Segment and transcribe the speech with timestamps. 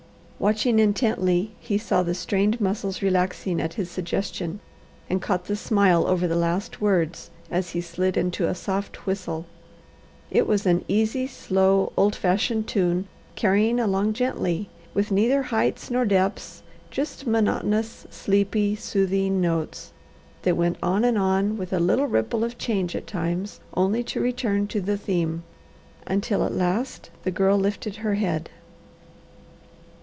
[0.41, 4.59] Watching intently he saw the strained muscles relaxing at his suggestion
[5.07, 9.45] and caught the smile over the last words as he slid into a soft whistle.
[10.31, 16.05] It was an easy, slow, old fashioned tune, carrying along gently, with neither heights nor
[16.05, 19.93] depths, just monotonous, sleepy, soothing notes,
[20.41, 24.19] that went on and on with a little ripple of change at times, only to
[24.19, 25.43] return to the theme,
[26.07, 28.49] until at last the Girl lifted her head.